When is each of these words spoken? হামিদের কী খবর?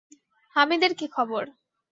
হামিদের 0.55 0.91
কী 0.99 1.07
খবর? 1.07 1.43